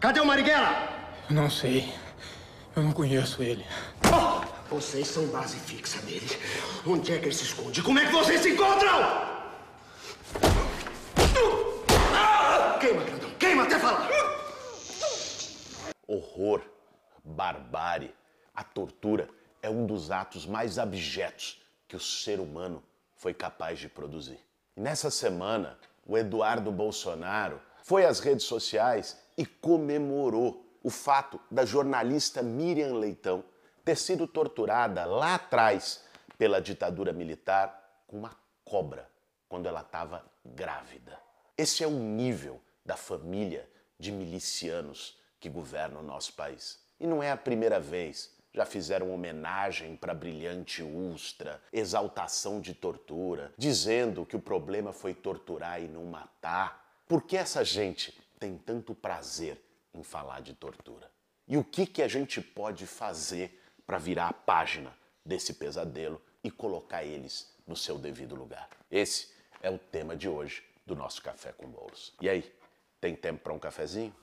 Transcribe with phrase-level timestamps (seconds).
[0.00, 0.88] Cadê o Marighella?
[1.28, 1.92] Não sei.
[2.76, 3.66] Eu não conheço ele.
[4.70, 6.28] Vocês são base fixa dele.
[6.86, 7.82] Onde é que ele se esconde?
[7.82, 8.92] Como é que vocês se encontram?
[12.78, 13.30] Queima, grandão.
[13.40, 14.08] Queima até falar.
[16.06, 16.62] horror,
[17.24, 18.14] barbárie,
[18.54, 19.28] a tortura
[19.60, 22.82] é um dos atos mais abjetos que o ser humano
[23.16, 24.38] foi capaz de produzir.
[24.76, 25.76] E nessa semana,
[26.06, 33.44] o Eduardo Bolsonaro foi às redes sociais e comemorou o fato da jornalista Miriam Leitão
[33.84, 36.02] ter sido torturada lá atrás
[36.36, 39.08] pela ditadura militar com uma cobra
[39.48, 41.18] quando ela estava grávida.
[41.56, 46.80] Esse é o nível da família de milicianos que governa o nosso país.
[46.98, 48.36] E não é a primeira vez.
[48.52, 55.80] Já fizeram homenagem para brilhante Ustra, exaltação de tortura, dizendo que o problema foi torturar
[55.80, 56.84] e não matar.
[57.06, 59.60] Por que essa gente tem tanto prazer
[59.92, 61.10] em falar de tortura?
[61.46, 66.50] E o que, que a gente pode fazer para virar a página desse pesadelo e
[66.50, 68.68] colocar eles no seu devido lugar?
[68.90, 69.28] Esse
[69.62, 72.14] é o tema de hoje do nosso Café com Bolos.
[72.20, 72.52] E aí,
[73.00, 74.14] tem tempo para um cafezinho?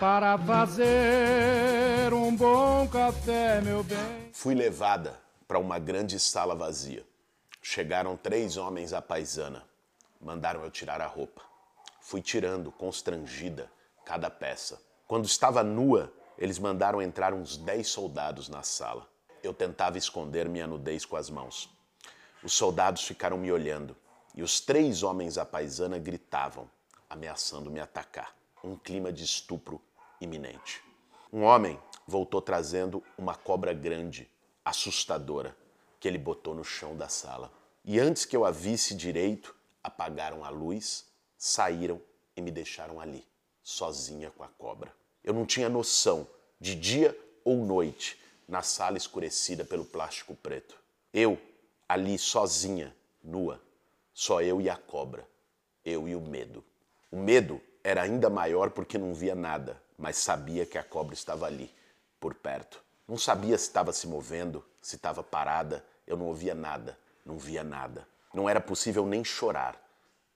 [0.00, 4.30] Para fazer um bom café, meu bem.
[4.32, 7.04] Fui levada para uma grande sala vazia.
[7.62, 9.64] Chegaram três homens à paisana.
[10.24, 11.42] Mandaram eu tirar a roupa.
[12.00, 13.70] Fui tirando, constrangida,
[14.06, 14.80] cada peça.
[15.06, 19.06] Quando estava nua, eles mandaram entrar uns dez soldados na sala.
[19.42, 21.68] Eu tentava esconder minha nudez com as mãos.
[22.42, 23.94] Os soldados ficaram me olhando
[24.34, 26.70] e os três homens à paisana gritavam,
[27.08, 28.34] ameaçando me atacar.
[28.64, 29.78] Um clima de estupro
[30.22, 30.82] iminente.
[31.30, 34.30] Um homem voltou trazendo uma cobra grande,
[34.64, 35.54] assustadora,
[36.00, 37.52] que ele botou no chão da sala.
[37.84, 41.04] E antes que eu a visse direito, apagaram a luz,
[41.36, 42.00] saíram
[42.34, 43.24] e me deixaram ali,
[43.62, 44.92] sozinha com a cobra.
[45.22, 46.26] Eu não tinha noção
[46.58, 48.18] de dia ou noite
[48.48, 50.76] na sala escurecida pelo plástico preto.
[51.12, 51.38] Eu,
[51.86, 53.60] ali sozinha, nua,
[54.12, 55.28] só eu e a cobra,
[55.84, 56.64] eu e o medo.
[57.10, 61.46] O medo era ainda maior porque não via nada, mas sabia que a cobra estava
[61.46, 61.70] ali,
[62.18, 62.82] por perto.
[63.06, 67.62] Não sabia se estava se movendo, se estava parada, eu não ouvia nada, não via
[67.62, 68.08] nada.
[68.34, 69.80] Não era possível nem chorar.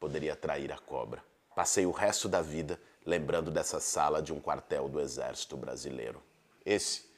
[0.00, 1.24] Poderia atrair a cobra.
[1.54, 6.20] Passei o resto da vida lembrando dessa sala de um quartel do Exército Brasileiro.
[6.66, 7.08] Esse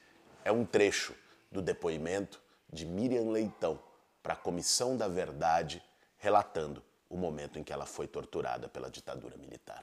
[0.45, 1.15] é um trecho
[1.51, 2.39] do depoimento
[2.71, 3.81] de Miriam Leitão
[4.23, 5.83] para a Comissão da Verdade,
[6.19, 9.83] relatando o momento em que ela foi torturada pela ditadura militar.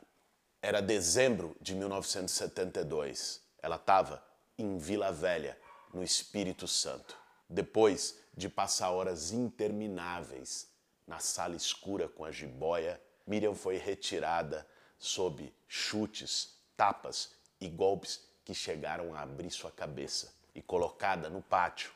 [0.62, 3.42] Era dezembro de 1972.
[3.64, 4.24] Ela estava
[4.58, 5.58] em Vila Velha,
[5.92, 7.18] no Espírito Santo.
[7.50, 10.72] Depois de passar horas intermináveis
[11.14, 18.56] na sala escura com a jiboia, Miriam foi retirada sob chutes, tapas e golpes que
[18.56, 21.92] chegaram a abrir sua cabeça e colocada no pátio,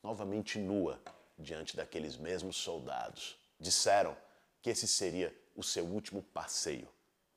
[0.00, 1.00] novamente nua,
[1.36, 3.36] diante daqueles mesmos soldados.
[3.58, 4.16] Disseram
[4.62, 6.88] que esse seria o seu último passeio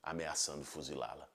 [0.03, 1.27] ameaçando fuzilá-la.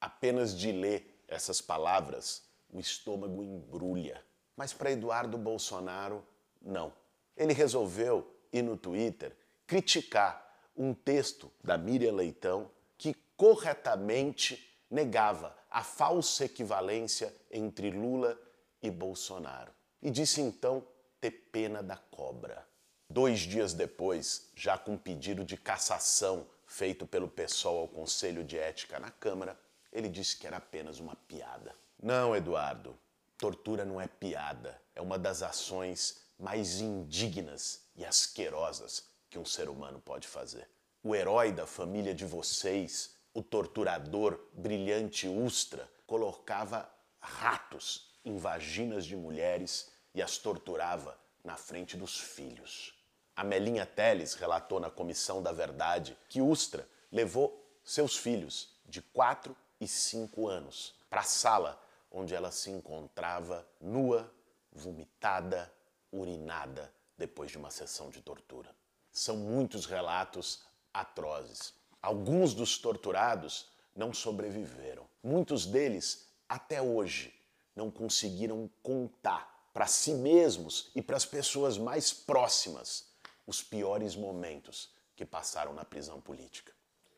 [0.00, 4.20] Apenas de ler essas palavras, o estômago embrulha.
[4.56, 6.26] Mas para Eduardo Bolsonaro,
[6.60, 6.92] não.
[7.36, 9.36] Ele resolveu ir no Twitter
[9.66, 10.44] criticar
[10.76, 18.38] um texto da Miriam Leitão que corretamente negava a falsa equivalência entre Lula
[18.82, 19.72] e Bolsonaro.
[20.00, 20.86] E disse então
[21.20, 22.66] ter pena da cobra.
[23.08, 28.98] Dois dias depois, já com pedido de cassação feito pelo PSOL ao Conselho de Ética
[28.98, 29.58] na Câmara,
[29.92, 31.74] ele disse que era apenas uma piada.
[32.02, 32.96] Não, Eduardo,
[33.38, 34.80] tortura não é piada.
[34.94, 40.68] É uma das ações mais indignas e asquerosas que um ser humano pode fazer.
[41.02, 49.16] O herói da família de vocês, o torturador brilhante Ustra, colocava ratos em vaginas de
[49.16, 52.94] mulheres e as torturava na frente dos filhos.
[53.34, 59.56] A Melinha Teles relatou na Comissão da Verdade que Ustra levou seus filhos de 4
[59.80, 61.80] e 5 anos para a sala
[62.10, 64.32] onde ela se encontrava nua,
[64.72, 65.70] vomitada,
[66.12, 68.74] urinada depois de uma sessão de tortura.
[69.10, 70.62] São muitos relatos
[70.92, 71.74] atrozes.
[72.02, 75.08] Alguns dos torturados não sobreviveram.
[75.22, 77.34] Muitos deles, até hoje,
[77.74, 83.08] não conseguiram contar para si mesmos e para as pessoas mais próximas
[83.46, 86.72] os piores momentos que passaram na prisão política.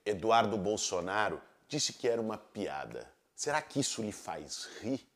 [0.05, 3.13] Eduardo Bolsonaro disse que era uma piada.
[3.35, 5.07] Será que isso lhe faz rir?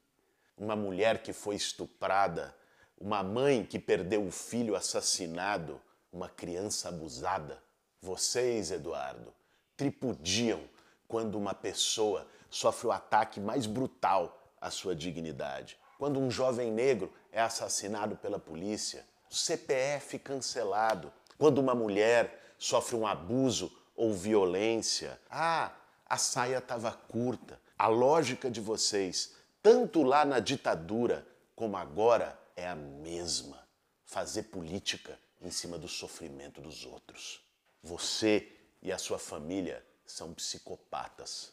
[0.57, 2.55] Uma mulher que foi estuprada,
[3.03, 5.81] uma mãe que perdeu o filho assassinado,
[6.13, 7.61] uma criança abusada.
[8.01, 9.35] Vocês, Eduardo,
[9.77, 10.61] tripudiam
[11.09, 15.77] quando uma pessoa sofre o ataque mais brutal à sua dignidade.
[15.99, 21.13] Quando um jovem negro é assassinado pela polícia, o CPF cancelado.
[21.37, 25.19] Quando uma mulher sofre um abuso ou violência.
[25.29, 25.73] Ah,
[26.09, 27.61] a saia estava curta.
[27.77, 31.27] A lógica de vocês, tanto lá na ditadura
[31.57, 33.61] como agora, é a mesma.
[34.05, 37.43] Fazer política em cima do sofrimento dos outros.
[37.82, 38.49] Você
[38.81, 41.53] e a sua família são psicopatas.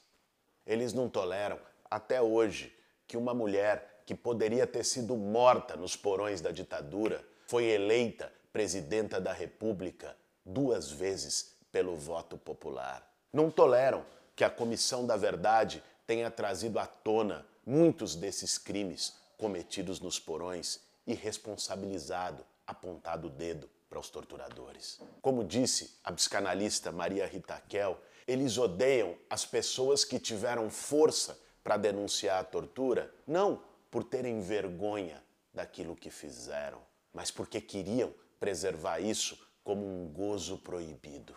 [0.65, 1.59] Eles não toleram,
[1.89, 2.75] até hoje,
[3.07, 9.19] que uma mulher que poderia ter sido morta nos porões da ditadura foi eleita presidenta
[9.19, 10.15] da República
[10.45, 13.07] duas vezes pelo voto popular.
[13.33, 14.05] Não toleram
[14.35, 20.88] que a Comissão da Verdade tenha trazido à tona muitos desses crimes cometidos nos porões
[21.09, 25.01] e responsabilizado, apontado o dedo para os torturadores.
[25.23, 31.77] Como disse a psicanalista Maria Rita Kel, eles odeiam as pessoas que tiveram força para
[31.77, 36.79] denunciar a tortura, não por terem vergonha daquilo que fizeram,
[37.11, 41.35] mas porque queriam preservar isso como um gozo proibido.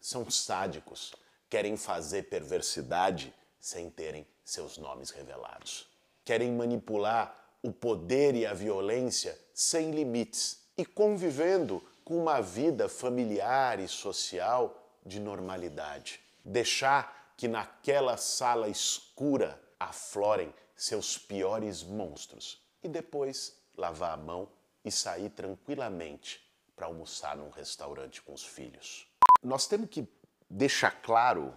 [0.00, 1.12] São sádicos,
[1.50, 5.86] querem fazer perversidade sem terem seus nomes revelados.
[6.24, 13.78] Querem manipular o poder e a violência sem limites e convivendo com uma vida familiar
[13.78, 23.56] e social de normalidade deixar que naquela sala escura aflorem seus piores monstros e depois
[23.76, 24.48] lavar a mão
[24.84, 29.06] e sair tranquilamente para almoçar num restaurante com os filhos.
[29.42, 30.06] Nós temos que
[30.48, 31.54] deixar claro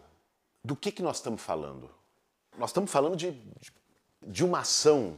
[0.64, 1.90] do que, que nós estamos falando.
[2.58, 3.42] Nós estamos falando de,
[4.22, 5.18] de uma ação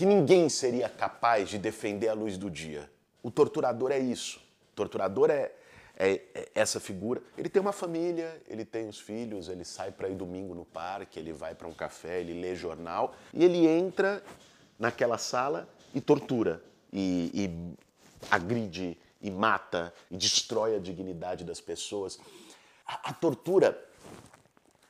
[0.00, 2.90] que ninguém seria capaz de defender à luz do dia.
[3.22, 4.38] O torturador é isso.
[4.72, 5.52] O torturador é,
[5.94, 7.20] é, é essa figura.
[7.36, 11.20] Ele tem uma família, ele tem os filhos, ele sai para ir domingo no parque,
[11.20, 14.24] ele vai para um café, ele lê jornal e ele entra
[14.78, 17.76] naquela sala e tortura e, e
[18.30, 22.18] agride e mata e destrói a dignidade das pessoas.
[22.86, 23.78] A, a tortura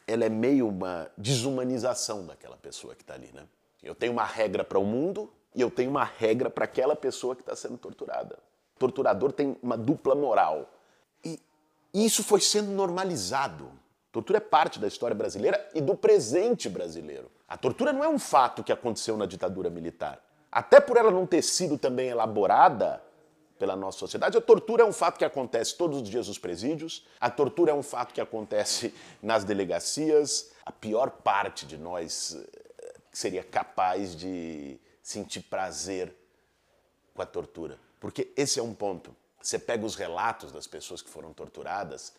[0.07, 3.45] ela é meio uma desumanização daquela pessoa que está ali, né?
[3.83, 7.35] Eu tenho uma regra para o mundo e eu tenho uma regra para aquela pessoa
[7.35, 8.39] que está sendo torturada.
[8.77, 10.71] O torturador tem uma dupla moral.
[11.25, 11.39] E
[11.93, 13.71] isso foi sendo normalizado.
[14.13, 17.31] Tortura é parte da história brasileira e do presente brasileiro.
[17.49, 20.21] A tortura não é um fato que aconteceu na ditadura militar.
[20.51, 23.03] Até por ela não ter sido também elaborada
[23.59, 27.07] pela nossa sociedade, a tortura é um fato que acontece todos os dias nos presídios,
[27.21, 30.51] a tortura é um fato que acontece nas delegacias.
[30.65, 32.43] A pior parte de nós
[33.21, 36.15] seria capaz de sentir prazer
[37.15, 37.79] com a tortura.
[38.01, 39.15] Porque esse é um ponto.
[39.43, 42.15] Você pega os relatos das pessoas que foram torturadas,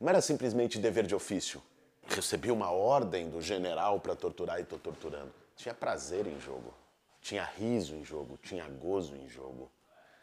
[0.00, 1.62] não era simplesmente dever de ofício.
[2.06, 5.32] Recebi uma ordem do general para torturar e estou torturando.
[5.56, 6.72] Tinha prazer em jogo,
[7.20, 9.70] tinha riso em jogo, tinha gozo em jogo.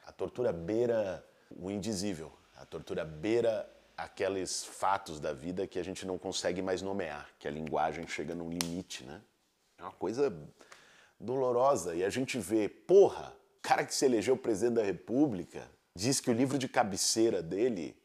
[0.06, 6.06] A tortura beira o indizível, a tortura beira aqueles fatos da vida que a gente
[6.06, 9.22] não consegue mais nomear, que a linguagem chega num limite, né?
[9.84, 10.34] É uma coisa
[11.20, 11.94] dolorosa.
[11.94, 16.34] E a gente vê, porra, cara que se elegeu presidente da República, diz que o
[16.34, 17.96] livro de cabeceira dele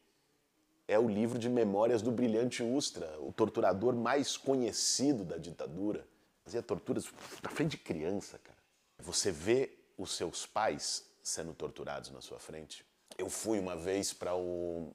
[0.87, 6.05] é o livro de memórias do brilhante Ustra, o torturador mais conhecido da ditadura.
[6.43, 7.05] Fazia torturas
[7.41, 8.57] na frente de criança, cara.
[8.99, 12.83] Você vê os seus pais sendo torturados na sua frente.
[13.17, 14.91] Eu fui uma vez para o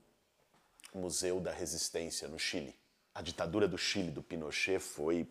[0.93, 2.75] Museu da Resistência no Chile.
[3.15, 5.29] A ditadura do Chile, do Pinochet, foi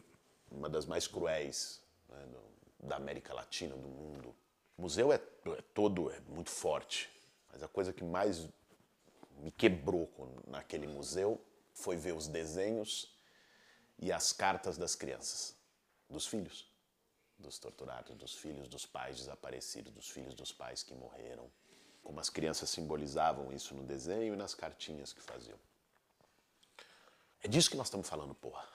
[0.54, 2.26] uma das mais cruéis né,
[2.80, 4.36] da América Latina, do mundo.
[4.78, 7.10] O museu é, é todo é muito forte.
[7.52, 8.48] Mas a coisa que mais
[9.38, 10.10] me quebrou
[10.48, 11.44] naquele museu
[11.74, 13.16] foi ver os desenhos
[14.00, 15.56] e as cartas das crianças,
[16.10, 16.72] dos filhos,
[17.38, 21.52] dos torturados, dos filhos dos pais desaparecidos, dos filhos dos pais que morreram.
[22.04, 25.58] Como as crianças simbolizavam isso no desenho e nas cartinhas que faziam.
[27.42, 28.68] É disso que nós estamos falando, porra.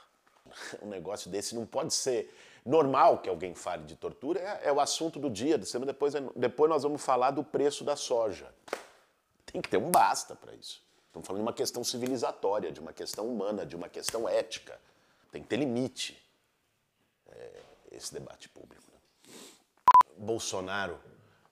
[0.82, 4.80] Um negócio desse não pode ser normal que alguém fale de tortura, é, é o
[4.80, 5.58] assunto do dia.
[5.58, 8.52] Depois, depois nós vamos falar do preço da soja.
[9.46, 10.82] Tem que ter um basta para isso.
[11.06, 14.78] Estamos falando de uma questão civilizatória, de uma questão humana, de uma questão ética.
[15.32, 16.22] Tem que ter limite
[17.26, 17.50] é,
[17.92, 18.84] esse debate público.
[18.92, 19.32] Né?
[20.16, 21.00] Bolsonaro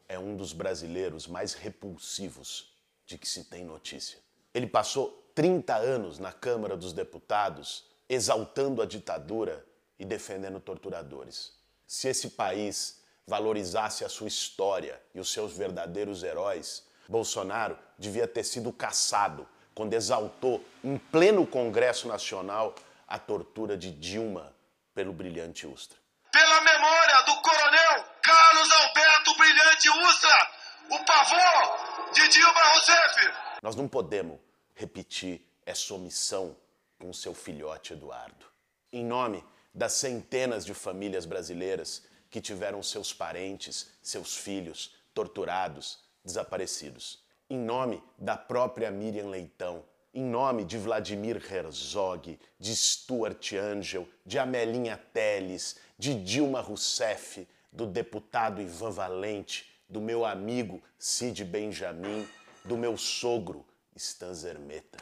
[0.08, 2.72] é um dos brasileiros mais repulsivos
[3.06, 4.18] de que se tem notícia.
[4.52, 9.64] Ele passou 30 anos na Câmara dos Deputados exaltando a ditadura
[9.98, 11.52] e defendendo torturadores.
[11.86, 18.44] Se esse país valorizasse a sua história e os seus verdadeiros heróis, Bolsonaro devia ter
[18.44, 22.74] sido caçado quando exaltou em pleno Congresso Nacional
[23.06, 24.54] a tortura de Dilma
[24.94, 25.98] pelo brilhante Ustra.
[26.32, 30.50] Pela memória do coronel Carlos Alberto Brilhante Ustra,
[30.90, 33.32] o pavor de Dilma Rousseff.
[33.62, 34.38] Nós não podemos
[34.74, 36.56] repetir essa omissão
[36.98, 38.46] com seu filhote Eduardo.
[38.92, 47.22] Em nome das centenas de famílias brasileiras que tiveram seus parentes, seus filhos torturados, desaparecidos.
[47.48, 54.38] Em nome da própria Miriam Leitão, em nome de Vladimir Herzog, de Stuart Angel, de
[54.38, 62.26] Amelinha Teles, de Dilma Rousseff, do deputado Ivan Valente, do meu amigo Cid Benjamin,
[62.64, 64.98] do meu sogro Stan Zermeta.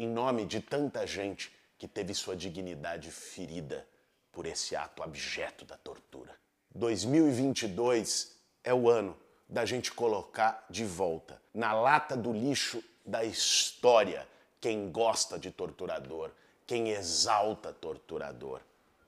[0.00, 3.84] Em nome de tanta gente que teve sua dignidade ferida
[4.30, 6.36] por esse ato abjeto da tortura.
[6.72, 9.16] 2022 é o ano
[9.48, 14.24] da gente colocar de volta na lata do lixo da história
[14.60, 16.30] quem gosta de torturador,
[16.64, 18.60] quem exalta torturador.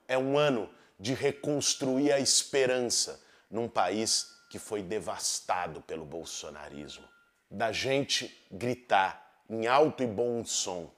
[0.09, 0.69] É um ano
[0.99, 7.07] de reconstruir a esperança num país que foi devastado pelo bolsonarismo.
[7.49, 9.20] Da gente gritar
[9.51, 10.89] em alto e bom som: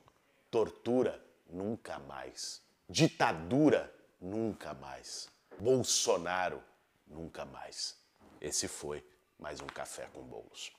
[0.51, 1.19] tortura
[1.50, 3.91] nunca mais, ditadura
[4.22, 5.27] nunca mais,
[5.60, 6.62] Bolsonaro
[7.07, 7.98] nunca mais.
[8.39, 9.03] Esse foi
[9.39, 10.72] mais um café com bolos.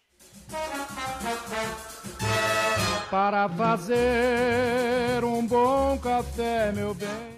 [3.11, 7.35] Para fazer um bom café, meu bem.